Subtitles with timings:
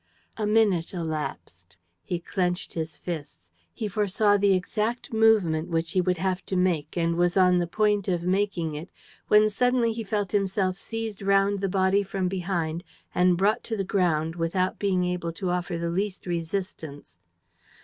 [0.35, 1.77] A minute elapsed.
[2.01, 3.51] He clenched his fists.
[3.71, 7.67] He foresaw the exact movement which he would have to make and was on the
[7.67, 8.89] point of making it,
[9.27, 12.83] when suddenly he felt himself seized round the body from behind
[13.13, 17.19] and brought to the ground without being able to offer the least resistance.